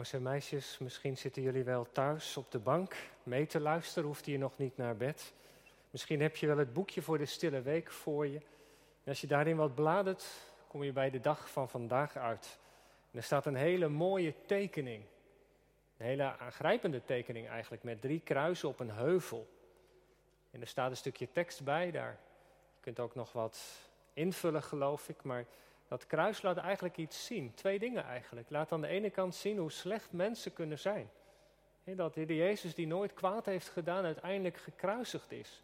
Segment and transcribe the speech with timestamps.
[0.00, 4.24] Jongens en meisjes, misschien zitten jullie wel thuis op de bank mee te luisteren, hoeft
[4.26, 5.32] hier nog niet naar bed.
[5.90, 8.36] Misschien heb je wel het boekje voor de stille week voor je.
[8.36, 10.26] En als je daarin wat bladert,
[10.66, 12.58] kom je bij de dag van vandaag uit.
[13.10, 15.04] Er staat een hele mooie tekening.
[15.96, 19.48] Een hele aangrijpende tekening eigenlijk, met drie kruisen op een heuvel.
[20.50, 22.18] En er staat een stukje tekst bij daar.
[22.74, 25.44] Je kunt ook nog wat invullen, geloof ik, maar
[25.90, 27.54] dat kruis laat eigenlijk iets zien.
[27.54, 28.50] Twee dingen eigenlijk.
[28.50, 31.10] Laat aan de ene kant zien hoe slecht mensen kunnen zijn.
[31.84, 35.62] dat de Jezus die nooit kwaad heeft gedaan uiteindelijk gekruisigd is.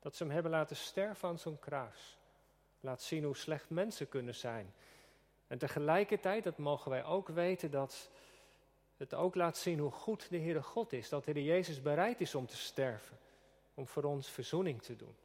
[0.00, 2.18] Dat ze hem hebben laten sterven aan zo'n kruis.
[2.80, 4.74] Laat zien hoe slecht mensen kunnen zijn.
[5.46, 8.10] En tegelijkertijd, dat mogen wij ook weten, dat
[8.96, 11.08] het ook laat zien hoe goed de Heere God is.
[11.08, 13.18] Dat de Heer Jezus bereid is om te sterven.
[13.74, 15.16] Om voor ons verzoening te doen.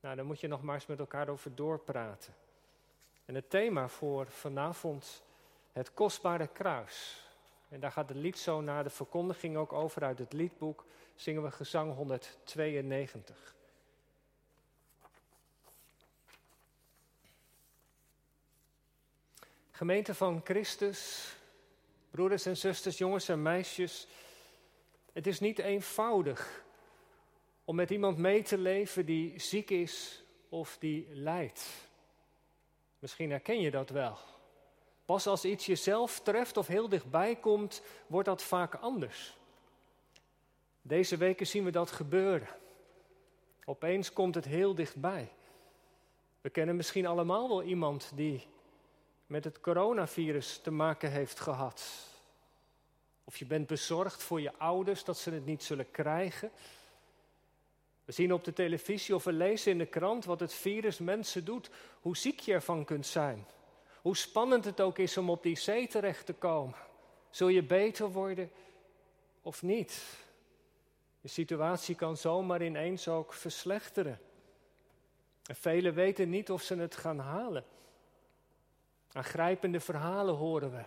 [0.00, 2.34] Nou, daar moet je nog maar eens met elkaar over doorpraten.
[3.30, 5.22] En het thema voor vanavond,
[5.72, 7.24] het kostbare kruis.
[7.68, 10.84] En daar gaat het lied zo naar de verkondiging ook over uit het liedboek.
[11.14, 13.54] Zingen we gezang 192.
[19.70, 21.28] Gemeente van Christus,
[22.10, 24.06] broeders en zusters, jongens en meisjes.
[25.12, 26.64] Het is niet eenvoudig
[27.64, 31.88] om met iemand mee te leven die ziek is of die lijdt.
[33.00, 34.16] Misschien herken je dat wel.
[35.04, 39.36] Pas als iets jezelf treft of heel dichtbij komt, wordt dat vaak anders.
[40.82, 42.48] Deze weken zien we dat gebeuren.
[43.64, 45.32] Opeens komt het heel dichtbij.
[46.40, 48.46] We kennen misschien allemaal wel iemand die
[49.26, 52.08] met het coronavirus te maken heeft gehad.
[53.24, 56.50] Of je bent bezorgd voor je ouders dat ze het niet zullen krijgen.
[58.10, 61.44] We zien op de televisie of we lezen in de krant wat het virus mensen
[61.44, 63.46] doet, hoe ziek je ervan kunt zijn.
[64.00, 66.78] Hoe spannend het ook is om op die zee terecht te komen.
[67.30, 68.50] Zul je beter worden
[69.42, 70.02] of niet?
[71.20, 74.20] De situatie kan zomaar ineens ook verslechteren.
[75.44, 77.64] En velen weten niet of ze het gaan halen.
[79.12, 80.84] Aangrijpende verhalen horen we.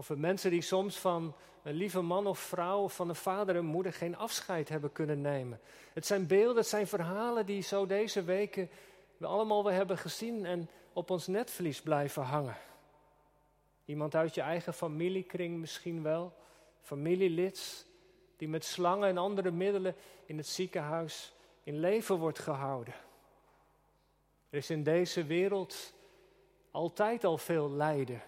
[0.00, 3.64] Over mensen die soms van een lieve man of vrouw of van een vader en
[3.64, 5.60] moeder geen afscheid hebben kunnen nemen.
[5.92, 8.70] Het zijn beelden, het zijn verhalen die zo deze weken
[9.16, 12.56] we allemaal weer hebben gezien en op ons netvlies blijven hangen.
[13.84, 16.32] Iemand uit je eigen familiekring misschien wel,
[16.80, 17.86] familielid,
[18.36, 19.94] die met slangen en andere middelen
[20.26, 21.32] in het ziekenhuis
[21.62, 22.94] in leven wordt gehouden.
[24.50, 25.94] Er is in deze wereld
[26.70, 28.22] altijd al veel lijden.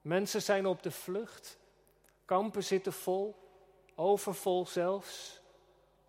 [0.00, 1.58] Mensen zijn op de vlucht.
[2.24, 3.34] Kampen zitten vol,
[3.94, 5.40] overvol zelfs.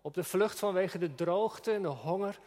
[0.00, 2.40] Op de vlucht vanwege de droogte en de honger.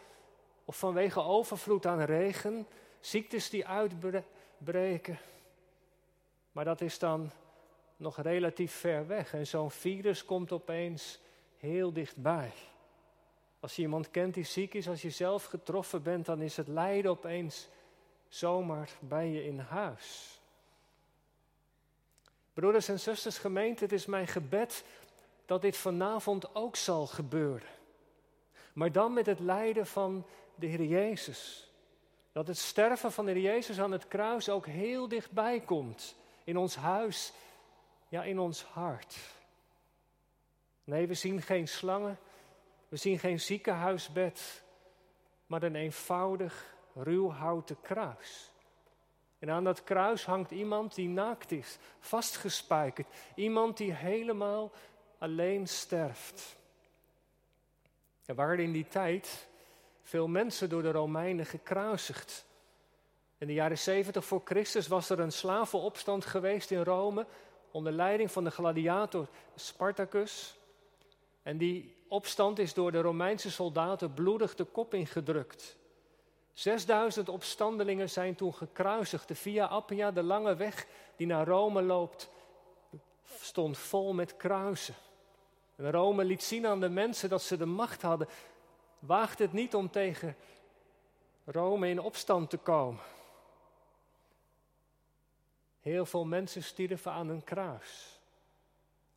[0.66, 2.68] Of vanwege overvloed aan regen.
[3.00, 5.20] Ziektes die uitbreken.
[6.52, 7.32] Maar dat is dan
[7.98, 9.34] nog relatief ver weg.
[9.34, 11.20] En zo'n virus komt opeens
[11.58, 12.52] heel dichtbij.
[13.60, 16.68] Als je iemand kent die ziek is, als je zelf getroffen bent, dan is het
[16.68, 17.68] lijden opeens
[18.28, 20.35] zomaar bij je in huis.
[22.56, 24.84] Broeders en zusters, gemeente, het is mijn gebed
[25.46, 27.68] dat dit vanavond ook zal gebeuren.
[28.74, 31.70] Maar dan met het lijden van de Heer Jezus.
[32.32, 36.16] Dat het sterven van de Heer Jezus aan het kruis ook heel dichtbij komt.
[36.44, 37.34] In ons huis,
[38.08, 39.18] ja in ons hart.
[40.84, 42.20] Nee, we zien geen slangen,
[42.90, 44.64] we zien geen ziekenhuisbed,
[45.46, 48.52] maar een eenvoudig, ruw houten kruis.
[49.46, 53.08] En aan dat kruis hangt iemand die naakt is, vastgespijkerd.
[53.36, 54.72] Iemand die helemaal
[55.18, 56.56] alleen sterft.
[58.26, 59.48] Er waren in die tijd
[60.04, 62.46] veel mensen door de Romeinen gekruisigd.
[63.38, 67.26] In de jaren 70 voor Christus was er een slavenopstand geweest in Rome
[67.72, 70.58] onder leiding van de gladiator Spartacus.
[71.44, 75.78] En die opstand is door de Romeinse soldaten bloedig de kop ingedrukt.
[76.56, 79.28] 6000 opstandelingen zijn toen gekruisigd.
[79.28, 82.30] De Via Appia, de lange weg die naar Rome loopt,
[83.40, 84.96] stond vol met kruisen.
[85.76, 88.28] En Rome liet zien aan de mensen dat ze de macht hadden.
[89.00, 90.36] Waagde het niet om tegen
[91.46, 93.04] Rome in opstand te komen.
[95.82, 98.20] Heel veel mensen stierven aan een kruis.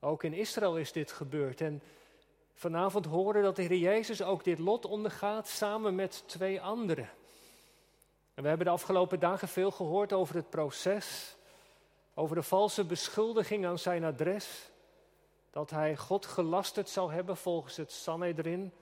[0.00, 1.60] Ook in Israël is dit gebeurd.
[1.60, 1.82] En
[2.54, 7.10] vanavond horen dat de Heer Jezus ook dit lot ondergaat samen met twee anderen.
[8.38, 11.36] En we hebben de afgelopen dagen veel gehoord over het proces,
[12.14, 14.70] over de valse beschuldiging aan zijn adres,
[15.50, 18.72] dat hij God gelasterd zou hebben volgens het Sanhedrin,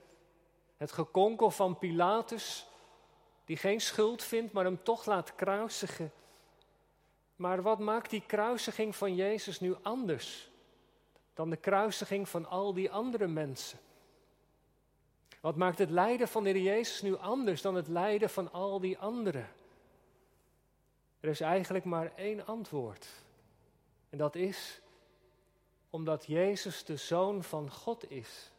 [0.75, 2.67] het gekonkel van Pilatus,
[3.45, 6.11] die geen schuld vindt, maar hem toch laat kruisigen.
[7.35, 10.49] Maar wat maakt die kruisiging van Jezus nu anders
[11.33, 13.79] dan de kruisiging van al die andere mensen?
[15.41, 18.79] Wat maakt het lijden van de Heer Jezus nu anders dan het lijden van al
[18.79, 19.47] die anderen?
[21.19, 23.07] Er is eigenlijk maar één antwoord.
[24.09, 24.81] En dat is
[25.89, 28.51] omdat Jezus de Zoon van God is.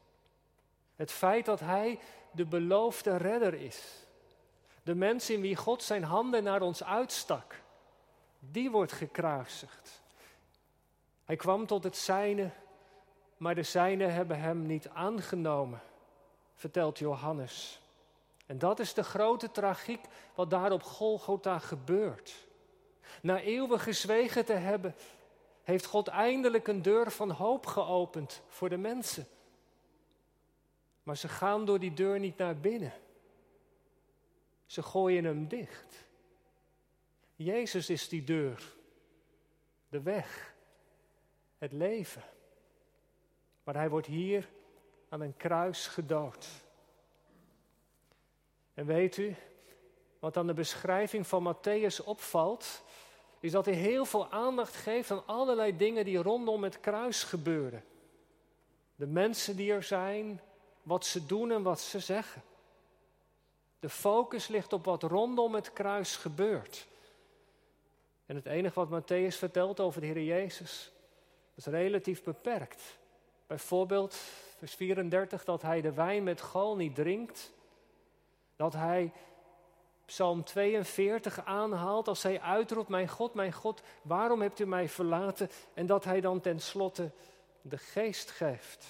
[0.96, 1.98] Het feit dat Hij
[2.30, 4.06] de beloofde redder is.
[4.82, 7.54] De mens in wie God zijn handen naar ons uitstak.
[8.38, 10.02] Die wordt gekruisigd.
[11.24, 12.50] Hij kwam tot het zijne,
[13.36, 15.80] maar de zijne hebben hem niet aangenomen,
[16.58, 17.80] vertelt Johannes.
[18.46, 22.46] En dat is de grote tragiek wat daar op Golgotha gebeurt.
[23.22, 24.94] Na eeuwen gezwegen te hebben,
[25.62, 29.26] heeft God eindelijk een deur van hoop geopend voor de mensen.
[31.02, 32.92] Maar ze gaan door die deur niet naar binnen.
[34.66, 36.06] Ze gooien hem dicht.
[37.34, 38.74] Jezus is die deur,
[39.88, 40.54] de weg,
[41.58, 42.22] het leven.
[43.64, 44.48] Maar hij wordt hier
[45.08, 46.46] aan een kruis gedood.
[48.74, 49.36] En weet u,
[50.18, 52.82] wat aan de beschrijving van Matthäus opvalt,
[53.40, 57.84] is dat hij heel veel aandacht geeft aan allerlei dingen die rondom het kruis gebeuren.
[58.96, 60.40] De mensen die er zijn,
[60.82, 62.42] wat ze doen en wat ze zeggen.
[63.80, 66.86] De focus ligt op wat rondom het kruis gebeurt.
[68.26, 70.92] En het enige wat Matthäus vertelt over de Heer Jezus
[71.54, 72.82] is relatief beperkt.
[73.46, 74.16] Bijvoorbeeld,
[74.58, 77.52] vers 34, dat hij de wijn met gal niet drinkt.
[78.56, 79.12] Dat hij
[80.04, 85.50] Psalm 42 aanhaalt als hij uitroept, mijn God, mijn God, waarom hebt u mij verlaten?
[85.74, 87.10] En dat hij dan tenslotte
[87.60, 88.86] de geest geeft.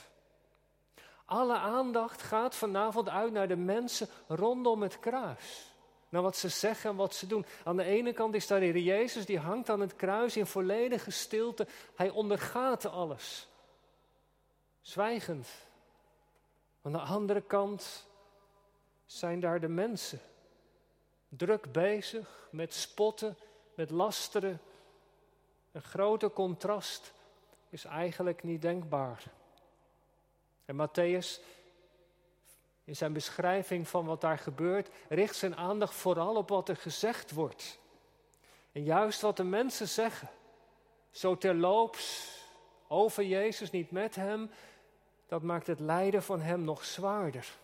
[1.24, 5.72] Alle aandacht gaat vanavond uit naar de mensen rondom het kruis.
[6.08, 7.46] Naar wat ze zeggen en wat ze doen.
[7.64, 11.10] Aan de ene kant is daar de Jezus, die hangt aan het kruis in volledige
[11.10, 11.66] stilte.
[11.94, 13.47] Hij ondergaat alles.
[14.88, 15.48] Zwijgend.
[16.82, 18.06] Aan de andere kant
[19.06, 20.20] zijn daar de mensen
[21.28, 23.36] druk bezig met spotten,
[23.74, 24.60] met lasteren.
[25.72, 27.12] Een groter contrast
[27.68, 29.22] is eigenlijk niet denkbaar.
[30.64, 31.42] En Matthäus,
[32.84, 37.30] in zijn beschrijving van wat daar gebeurt, richt zijn aandacht vooral op wat er gezegd
[37.30, 37.78] wordt.
[38.72, 40.28] En juist wat de mensen zeggen,
[41.10, 42.36] zo terloops
[42.86, 44.50] over Jezus, niet met Hem,
[45.28, 47.58] dat maakt het lijden van Hem nog zwaarder.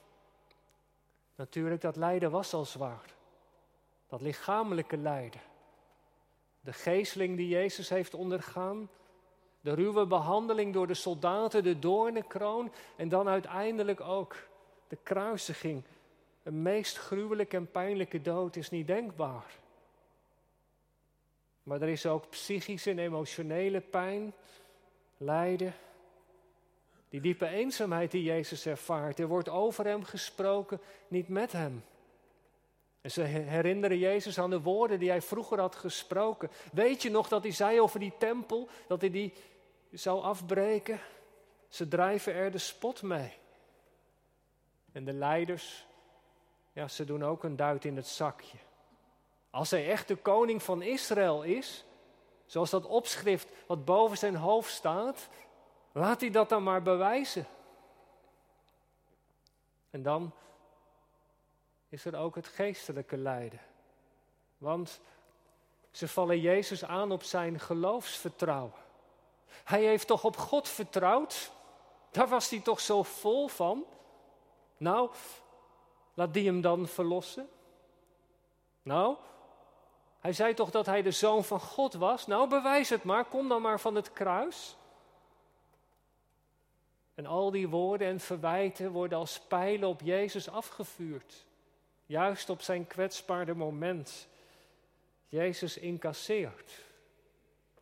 [1.34, 3.14] Natuurlijk, dat lijden was al zwaar
[4.14, 5.40] dat lichamelijke lijden.
[6.60, 8.88] De geesteling die Jezus heeft ondergaan,
[9.60, 14.36] de ruwe behandeling door de soldaten, de doornenkroon en dan uiteindelijk ook
[14.88, 15.82] de kruisiging.
[16.42, 19.58] Een meest gruwelijke en pijnlijke dood is niet denkbaar.
[21.62, 24.32] Maar er is ook psychische en emotionele pijn,
[25.16, 25.74] lijden.
[27.14, 29.18] Die diepe eenzaamheid die Jezus ervaart.
[29.18, 31.84] Er wordt over hem gesproken, niet met hem.
[33.00, 36.50] En ze herinneren Jezus aan de woorden die hij vroeger had gesproken.
[36.72, 39.32] Weet je nog dat hij zei over die tempel, dat hij die
[39.92, 41.00] zou afbreken?
[41.68, 43.32] Ze drijven er de spot mee.
[44.92, 45.86] En de leiders,
[46.72, 48.58] ja, ze doen ook een duit in het zakje.
[49.50, 51.84] Als hij echt de koning van Israël is,
[52.46, 55.28] zoals dat opschrift wat boven zijn hoofd staat,
[55.94, 57.46] laat hij dat dan maar bewijzen.
[59.90, 60.32] En dan
[61.88, 63.60] is er ook het geestelijke lijden.
[64.58, 65.00] Want
[65.90, 68.82] ze vallen Jezus aan op zijn geloofsvertrouwen.
[69.64, 71.50] Hij heeft toch op God vertrouwd?
[72.10, 73.84] Daar was hij toch zo vol van?
[74.76, 75.10] Nou,
[76.14, 77.48] laat die hem dan verlossen.
[78.82, 79.16] Nou,
[80.20, 82.26] hij zei toch dat hij de zoon van God was?
[82.26, 84.76] Nou, bewijs het maar, kom dan maar van het kruis.
[87.14, 91.44] En al die woorden en verwijten worden als pijlen op Jezus afgevuurd.
[92.06, 94.28] Juist op zijn kwetsbare moment.
[95.28, 96.84] Jezus incasseert.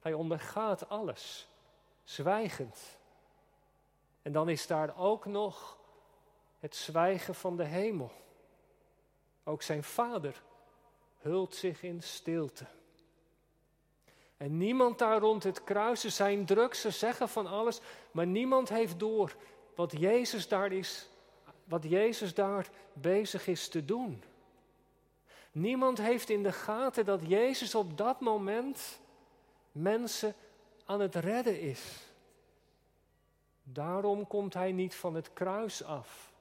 [0.01, 1.49] Hij ondergaat alles,
[2.05, 2.99] zwijgend.
[4.23, 5.79] En dan is daar ook nog
[6.59, 8.11] het zwijgen van de hemel.
[9.45, 10.43] Ook zijn vader
[11.19, 12.67] hult zich in stilte.
[14.43, 17.81] En niemand daar rond het kruis, ze zijn druk, ze zeggen van alles,
[18.11, 19.37] maar niemand heeft door
[19.75, 21.11] wat Jezus daar is
[21.65, 24.23] wat Jezus daar bezig is te doen.
[25.53, 29.01] Niemand heeft in de gaten dat Jezus op dat moment
[29.73, 30.35] mensen
[30.85, 32.07] aan het redden is.
[33.63, 36.33] Daarom komt hij niet van het kruis af.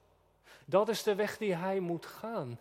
[0.65, 2.59] Dat is de weg die hij moet gaan.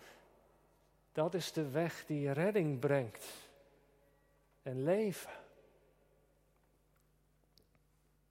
[1.13, 3.50] Dat is de weg die redding brengt.
[4.63, 5.31] En leven.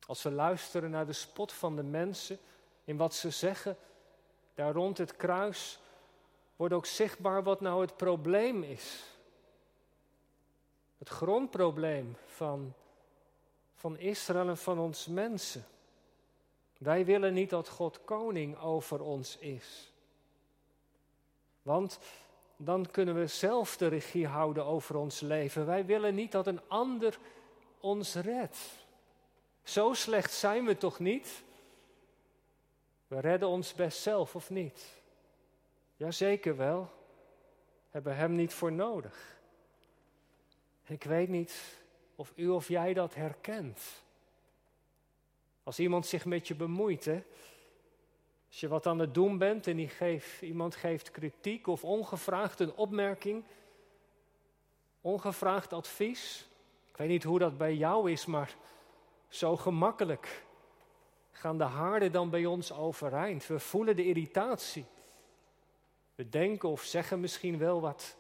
[0.06, 2.40] Als we luisteren naar de spot van de mensen
[2.84, 3.78] in wat ze zeggen,
[4.54, 5.80] daar rond het kruis,
[6.56, 9.04] wordt ook zichtbaar wat nou het probleem is.
[10.98, 12.74] Het grondprobleem van,
[13.76, 15.66] van Israël en van ons mensen.
[16.78, 19.92] Wij willen niet dat God koning over ons is.
[21.62, 22.00] Want
[22.62, 25.66] dan kunnen we zelf de regie houden over ons leven.
[25.66, 27.20] Wij willen niet dat een ander
[27.80, 28.58] ons redt.
[29.64, 31.44] Zo slecht zijn we toch niet?
[33.08, 35.02] We redden ons best zelf of niet?
[35.96, 36.92] Jazeker wel.
[37.90, 39.38] Hebben Hem niet voor nodig.
[40.84, 41.82] Ik weet niet
[42.16, 43.82] of u of jij dat herkent.
[45.64, 47.24] Als iemand zich met je bemoeit, hè?
[48.50, 52.76] Als je wat aan het doen bent en geeft, iemand geeft kritiek of ongevraagd een
[52.76, 53.44] opmerking,
[55.02, 56.48] ongevraagd advies.
[56.88, 58.56] Ik weet niet hoe dat bij jou is, maar
[59.28, 60.44] zo gemakkelijk
[61.32, 63.48] gaan de haarden dan bij ons overeind.
[63.48, 64.86] We voelen de irritatie.
[66.16, 68.16] We denken of zeggen misschien wel wat,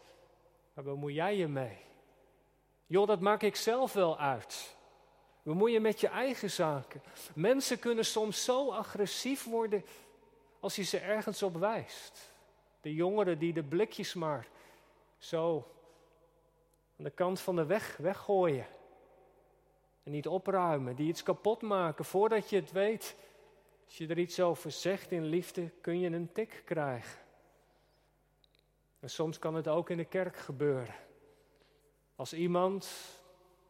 [0.74, 1.78] maar bemoei jij je mee?
[2.86, 4.78] Joh, dat maak ik zelf wel uit.
[5.44, 7.02] Bemoei je met je eigen zaken.
[7.36, 9.86] Mensen kunnen soms zo agressief worden
[10.60, 12.32] als je ze ergens op wijst.
[12.82, 14.48] De jongeren die de blikjes maar
[15.18, 15.72] zo
[16.98, 18.68] aan de kant van de weg weggooien.
[20.04, 23.16] En niet opruimen, die iets kapot maken voordat je het weet.
[23.86, 27.20] Als je er iets over zegt in liefde, kun je een tik krijgen.
[29.00, 30.96] En soms kan het ook in de kerk gebeuren.
[32.16, 32.92] Als iemand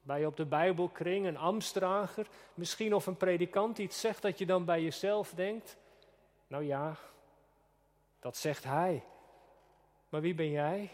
[0.01, 4.65] bij op de Bijbelkring, een ambtsdrager, misschien of een predikant iets zegt dat je dan
[4.65, 5.77] bij jezelf denkt,
[6.49, 6.97] nou ja,
[8.19, 9.03] dat zegt hij.
[10.09, 10.89] Maar wie ben jij?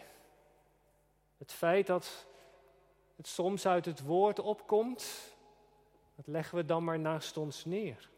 [1.38, 2.26] Het feit dat
[3.16, 5.34] het soms uit het woord opkomt,
[6.16, 8.10] dat leggen we dan maar naast ons neer.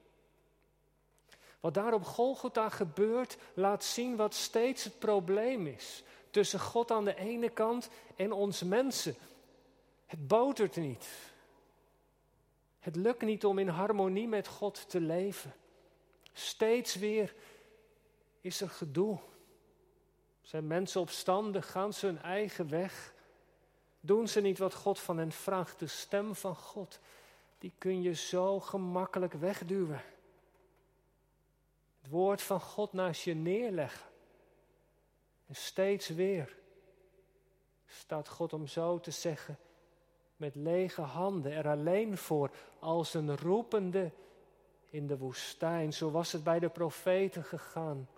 [1.59, 6.03] Wat daar op Golgotha gebeurt, laat zien wat steeds het probleem is.
[6.29, 9.15] Tussen God aan de ene kant en ons mensen.
[10.05, 11.07] Het botert niet.
[12.79, 15.53] Het lukt niet om in harmonie met God te leven.
[16.37, 17.35] Steeds weer
[18.41, 19.19] is er gedoe.
[20.41, 23.13] Zijn mensen opstandig, gaan ze hun eigen weg?
[23.99, 25.79] Doen ze niet wat God van hen vraagt?
[25.79, 26.99] De stem van God,
[27.57, 30.01] die kun je zo gemakkelijk wegduwen.
[32.01, 34.09] Het woord van God naast je neerleggen.
[35.47, 36.55] En steeds weer
[37.87, 39.57] staat God om zo te zeggen,
[40.35, 44.11] met lege handen er alleen voor, als een roepende
[44.89, 45.93] in de woestijn.
[45.93, 48.09] Zo was het bij de profeten gegaan.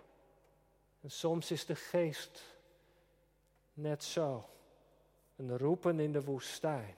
[1.00, 2.42] En soms is de geest
[3.72, 4.48] net zo.
[5.36, 6.94] Een roepen in de woestijn.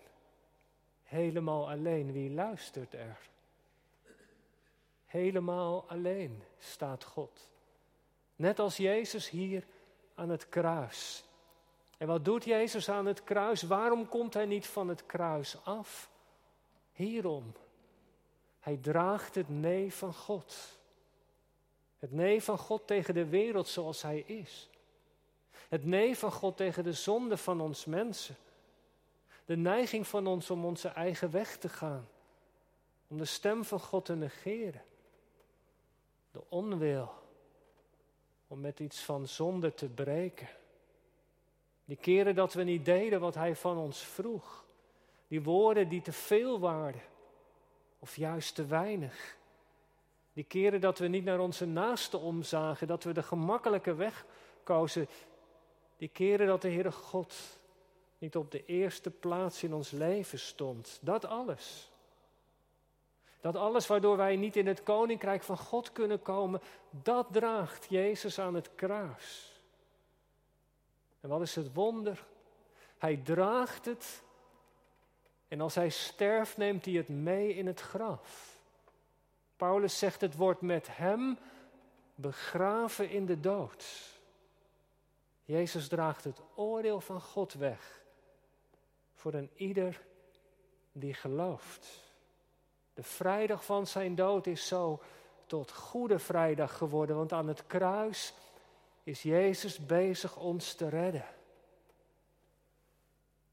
[1.02, 2.12] Helemaal alleen.
[2.12, 3.18] Wie luistert er?
[5.06, 7.50] Helemaal alleen staat God.
[8.36, 9.64] Net als Jezus hier
[10.14, 11.24] aan het kruis.
[11.98, 13.62] En wat doet Jezus aan het kruis?
[13.62, 16.10] Waarom komt hij niet van het kruis af?
[16.92, 17.52] Hierom.
[18.62, 20.78] Hij draagt het nee van God.
[21.98, 24.68] Het nee van God tegen de wereld zoals hij is.
[25.68, 28.36] Het nee van God tegen de zonde van ons mensen.
[29.44, 32.08] De neiging van ons om onze eigen weg te gaan.
[33.08, 34.82] Om de stem van God te negeren.
[36.30, 37.12] De onwil
[38.46, 40.48] om met iets van zonde te breken.
[41.84, 44.64] Die keren dat we niet deden wat Hij van ons vroeg.
[45.28, 47.10] Die woorden die te veel waren
[48.02, 49.36] of juist te weinig.
[50.32, 54.24] Die keren dat we niet naar onze naasten omzagen, dat we de gemakkelijke weg
[54.64, 55.08] kozen.
[55.96, 57.34] Die keren dat de Heere God
[58.18, 60.98] niet op de eerste plaats in ons leven stond.
[61.00, 61.90] Dat alles.
[63.40, 68.38] Dat alles waardoor wij niet in het koninkrijk van God kunnen komen, dat draagt Jezus
[68.38, 69.60] aan het kruis.
[71.20, 72.24] En wat is het wonder?
[72.98, 74.22] Hij draagt het
[75.52, 78.58] en als hij sterft, neemt hij het mee in het graf.
[79.56, 81.38] Paulus zegt: het wordt met hem
[82.14, 83.84] begraven in de dood.
[85.44, 88.02] Jezus draagt het oordeel van God weg
[89.14, 90.00] voor een ieder
[90.92, 92.02] die gelooft.
[92.94, 95.02] De vrijdag van zijn dood is zo
[95.46, 98.34] tot Goede Vrijdag geworden, want aan het kruis
[99.02, 101.24] is Jezus bezig ons te redden.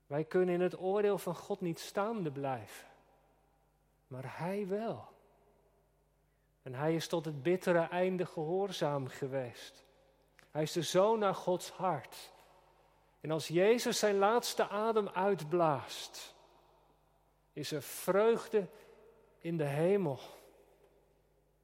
[0.10, 2.88] Wij kunnen in het oordeel van God niet staande blijven,
[4.08, 5.08] maar Hij wel.
[6.62, 9.86] En Hij is tot het bittere einde gehoorzaam geweest.
[10.52, 12.32] Hij is de zoon naar Gods hart.
[13.22, 16.36] En als Jezus zijn laatste adem uitblaast,
[17.54, 18.68] is er vreugde
[19.38, 20.20] in de hemel.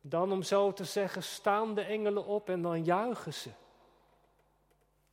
[0.01, 3.49] Dan om zo te zeggen, staan de engelen op en dan juichen ze.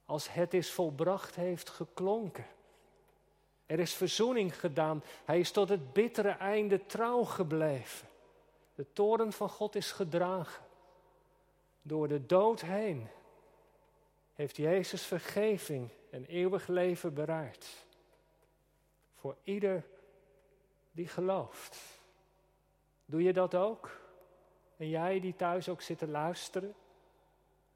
[0.05, 2.47] Als het is volbracht heeft geklonken.
[3.73, 5.03] Er is verzoening gedaan.
[5.25, 8.09] Hij is tot het bittere einde trouw gebleven.
[8.75, 10.65] De toren van God is gedragen.
[11.83, 13.09] Door de dood heen
[14.33, 17.87] heeft Jezus vergeving en eeuwig leven bereid.
[19.15, 19.85] Voor ieder
[20.91, 22.01] die gelooft.
[23.05, 24.01] Doe je dat ook?
[24.77, 26.75] En jij die thuis ook zit te luisteren?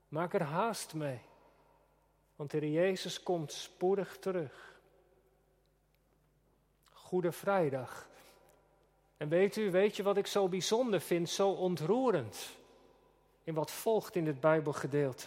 [0.09, 1.21] Maak er haast mee.
[2.37, 4.76] Want de Jezus komt spoedig terug.
[7.07, 8.09] Goede Vrijdag.
[9.17, 12.51] En weet u, weet je wat ik zo bijzonder vind, zo ontroerend?
[13.45, 15.27] In wat volgt in het Bijbelgedeelte.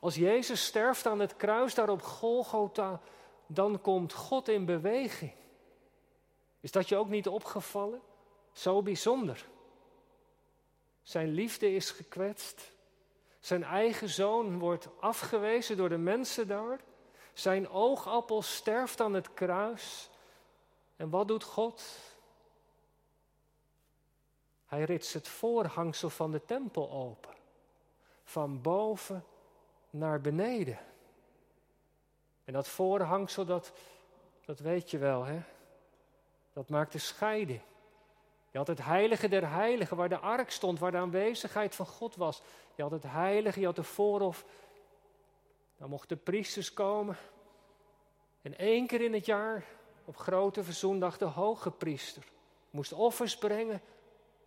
[0.00, 3.00] Als Jezus sterft aan het kruis daar op Golgotha,
[3.46, 5.32] dan komt God in beweging.
[6.60, 8.00] Is dat je ook niet opgevallen?
[8.52, 9.46] Zo bijzonder.
[11.02, 12.72] Zijn liefde is gekwetst.
[13.40, 16.80] Zijn eigen zoon wordt afgewezen door de mensen daar.
[17.32, 20.10] Zijn oogappel sterft aan het kruis.
[20.98, 21.82] En wat doet God?
[24.66, 27.34] Hij ritst het voorhangsel van de tempel open.
[28.24, 29.24] Van boven
[29.90, 30.78] naar beneden.
[32.44, 33.72] En dat voorhangsel, dat,
[34.44, 35.42] dat weet je wel, hè?
[36.52, 37.60] Dat maakt de scheiding.
[38.50, 42.16] Je had het heilige der heiligen, waar de ark stond, waar de aanwezigheid van God
[42.16, 42.42] was.
[42.74, 44.44] Je had het heilige, je had de voorhof.
[45.76, 47.16] Dan mochten priesters komen.
[48.42, 49.64] En één keer in het jaar,
[50.08, 52.24] op grote verzoendag, de hoge priester.
[52.70, 53.80] Moest offers brengen.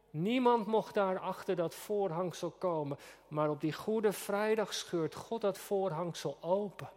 [0.10, 2.98] Niemand mocht daar achter dat voorhangsel komen.
[3.28, 6.90] Maar op die goede vrijdag scheurt God dat voorhangsel open.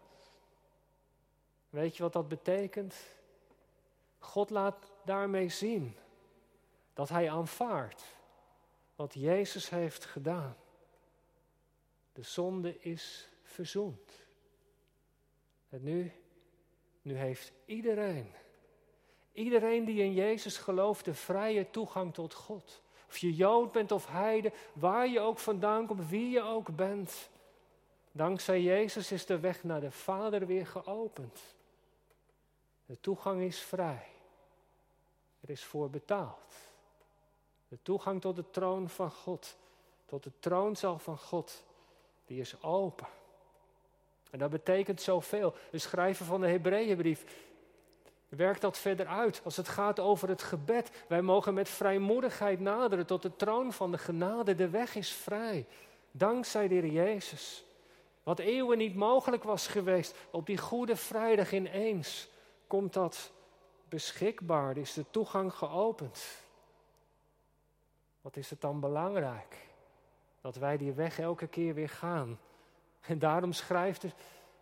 [1.70, 2.94] Weet je wat dat betekent?
[4.18, 5.96] God laat daarmee zien
[6.92, 8.04] dat hij aanvaardt
[8.96, 10.56] wat Jezus heeft gedaan.
[12.12, 14.26] De zonde is verzoend.
[15.68, 16.12] En nu,
[17.02, 18.32] nu heeft iedereen,
[19.34, 22.82] iedereen die in Jezus gelooft, de vrije toegang tot God.
[23.08, 27.28] Of je Jood bent of Heide, waar je ook vandaan komt, wie je ook bent.
[28.12, 31.40] Dankzij Jezus is de weg naar de Vader weer geopend.
[32.86, 34.06] De toegang is vrij.
[35.40, 36.54] Er is voor betaald.
[37.68, 39.56] De toegang tot de troon van God,
[40.06, 41.64] tot de troonzaal van God,
[42.26, 43.06] die is open.
[44.30, 45.54] En dat betekent zoveel.
[45.70, 47.24] De schrijver van de Hebreeënbrief
[48.36, 49.40] werkt dat verder uit.
[49.44, 50.90] Als het gaat over het gebed.
[51.08, 54.54] Wij mogen met vrijmoedigheid naderen tot de troon van de genade.
[54.54, 55.66] De weg is vrij.
[56.10, 57.64] Dankzij de Heer Jezus.
[58.22, 62.28] Wat eeuwen niet mogelijk was geweest, op die goede vrijdag ineens
[62.66, 63.32] komt dat
[63.88, 64.76] beschikbaar.
[64.76, 66.42] Is de toegang geopend.
[68.20, 69.56] Wat is het dan belangrijk?
[70.40, 72.38] Dat wij die weg elke keer weer gaan.
[73.00, 74.10] En daarom schrijft de,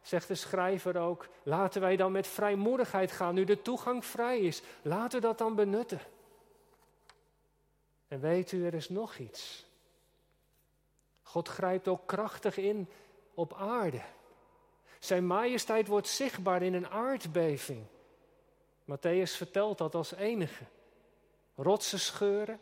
[0.02, 4.62] zegt de schrijver ook, laten wij dan met vrijmoedigheid gaan, nu de toegang vrij is.
[4.82, 6.00] Laten we dat dan benutten.
[8.08, 9.66] En weet u, er is nog iets.
[11.22, 12.88] God grijpt ook krachtig in
[13.34, 14.02] op aarde.
[14.98, 17.86] Zijn majesteit wordt zichtbaar in een aardbeving.
[18.84, 20.64] Matthäus vertelt dat als enige.
[21.54, 22.60] Rotsen scheuren,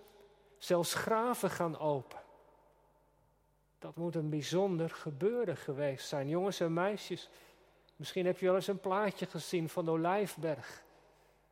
[0.61, 2.19] Zelfs graven gaan open.
[3.81, 6.29] Dat moet een bijzonder gebeuren geweest zijn.
[6.29, 7.29] Jongens en meisjes,
[7.97, 10.83] misschien heb je wel eens een plaatje gezien van de Olijfberg.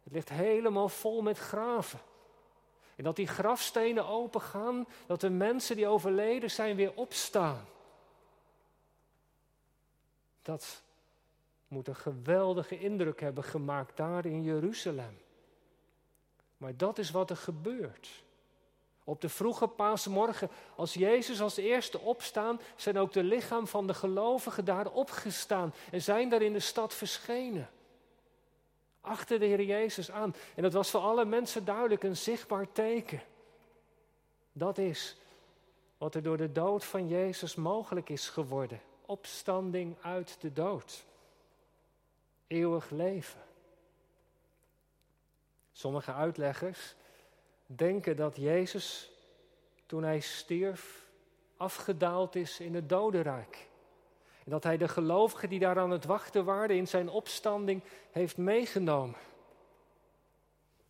[0.03, 2.01] Het ligt helemaal vol met graven.
[2.97, 7.65] En dat die grafstenen opengaan, dat de mensen die overleden zijn weer opstaan.
[10.43, 10.83] Dat
[11.69, 15.19] moet een geweldige indruk hebben gemaakt daar in Jeruzalem.
[16.57, 18.23] Maar dat is wat er gebeurt.
[19.09, 23.95] Op de vroege paasmorgen, als Jezus als eerste opstaan, zijn ook de lichaam van de
[23.95, 27.71] gelovigen daar opgestaan en zijn daar in de stad verschenen.
[29.01, 30.35] Achter de Heer Jezus aan.
[30.55, 33.23] En dat was voor alle mensen duidelijk een zichtbaar teken.
[34.53, 35.17] Dat is
[35.99, 38.81] wat er door de dood van Jezus mogelijk is geworden.
[39.07, 41.05] Opstanding uit de dood.
[42.47, 43.41] Eeuwig leven.
[45.73, 46.95] Sommige uitleggers
[47.77, 49.11] denken dat Jezus,
[49.87, 51.07] toen hij stierf,
[51.57, 53.69] afgedaald is in het dodenrijk.
[54.45, 58.37] En dat hij de gelovigen die daar aan het wachten waren in zijn opstanding heeft
[58.37, 59.19] meegenomen.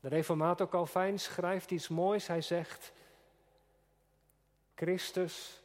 [0.00, 2.26] De reformator Calvijn schrijft iets moois.
[2.26, 2.92] Hij zegt,
[4.74, 5.60] Christus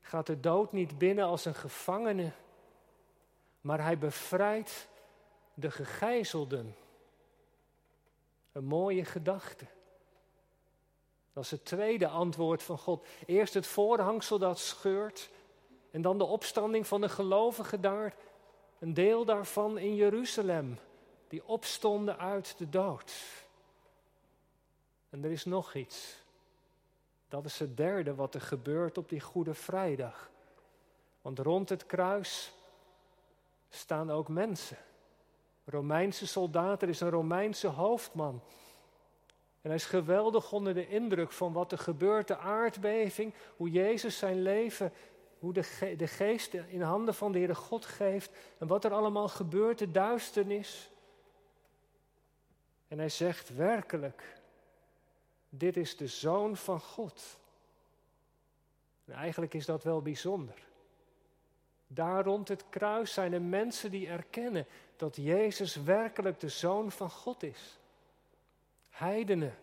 [0.00, 2.32] gaat de dood niet binnen als een gevangene,
[3.60, 4.88] maar hij bevrijdt
[5.54, 6.76] de gegijzelden
[8.52, 9.66] Een mooie gedachte.
[11.38, 13.06] Dat is het tweede antwoord van God.
[13.26, 15.30] Eerst het voorhangsel dat scheurt.
[15.90, 18.14] En dan de opstanding van de gelovigen daar.
[18.78, 20.78] Een deel daarvan in Jeruzalem.
[21.28, 23.12] Die opstonden uit de dood.
[25.10, 26.16] En er is nog iets.
[27.28, 30.30] Dat is het derde wat er gebeurt op die Goede Vrijdag.
[31.22, 32.52] Want rond het kruis
[33.68, 34.78] staan ook mensen.
[35.64, 38.42] Romeinse soldaat, er is een Romeinse hoofdman.
[39.68, 44.42] Hij is geweldig onder de indruk van wat er gebeurt, de aardbeving, hoe Jezus zijn
[44.42, 44.92] leven,
[45.38, 49.28] hoe de, de geest in handen van de Heere God geeft en wat er allemaal
[49.28, 50.90] gebeurt, de duisternis.
[52.88, 54.40] En hij zegt werkelijk,
[55.48, 57.40] dit is de zoon van God.
[59.04, 60.66] En eigenlijk is dat wel bijzonder.
[61.86, 67.10] Daar rond het kruis zijn er mensen die erkennen dat Jezus werkelijk de zoon van
[67.10, 67.77] God is.
[68.98, 69.58] Heidenen.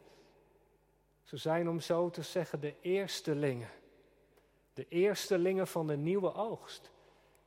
[1.24, 3.70] Ze zijn om zo te zeggen de eerstelingen.
[4.74, 6.92] De eerstelingen van de nieuwe oogst.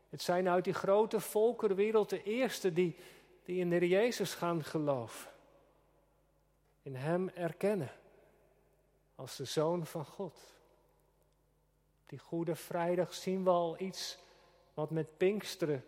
[0.09, 2.97] Het zijn uit die grote volkerenwereld de eerste die,
[3.45, 5.31] die in de Jezus gaan geloven.
[6.83, 7.93] In Hem erkennen
[9.15, 10.39] als de Zoon van God.
[12.07, 14.19] Die Goede Vrijdag zien we al iets
[14.75, 15.85] wat met Pinksteren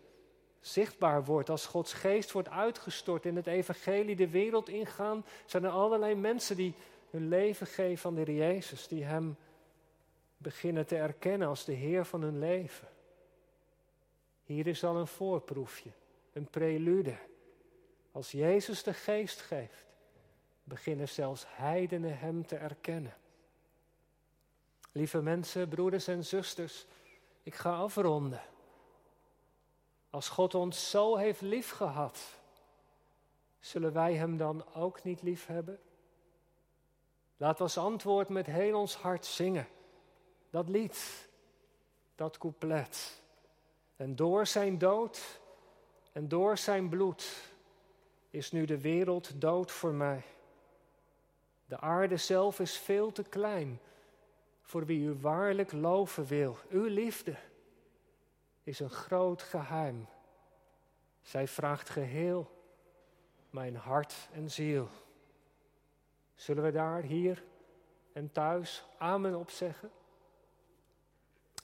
[0.61, 1.49] zichtbaar wordt.
[1.49, 6.55] Als Gods geest wordt uitgestort in het evangelie de wereld ingaan, zijn er allerlei mensen
[6.55, 6.73] die
[7.09, 9.37] hun leven geven aan de Heer Jezus, die Hem
[10.37, 12.87] beginnen te erkennen als de Heer van hun leven.
[14.43, 15.89] Hier is al een voorproefje,
[16.33, 17.15] een prelude.
[18.11, 19.85] Als Jezus de geest geeft,
[20.63, 23.13] beginnen zelfs heidenen Hem te erkennen.
[24.91, 26.85] Lieve mensen, broeders en zusters,
[27.43, 28.41] ik ga afronden.
[30.11, 32.19] Als God ons zo heeft liefgehad,
[33.59, 35.79] zullen wij Hem dan ook niet lief hebben?
[37.37, 39.67] Laat we als antwoord met heel ons hart zingen.
[40.49, 41.29] Dat lied,
[42.15, 43.21] dat couplet.
[43.95, 45.39] En door zijn dood
[46.11, 47.51] en door zijn bloed
[48.29, 50.23] is nu de wereld dood voor mij.
[51.65, 53.79] De aarde zelf is veel te klein
[54.61, 56.57] voor wie u waarlijk loven wil.
[56.69, 57.35] Uw liefde
[58.63, 60.07] is een groot geheim.
[61.21, 62.59] Zij vraagt geheel
[63.49, 64.89] mijn hart en ziel.
[66.35, 67.43] Zullen we daar, hier
[68.13, 69.91] en thuis, amen op zeggen?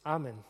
[0.01, 0.45] Amen.